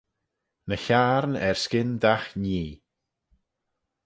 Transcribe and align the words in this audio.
Ny 0.67 0.77
Hiarn 0.85 1.33
erskyn 1.47 1.91
dagh 2.03 2.27
nhee. 2.43 2.69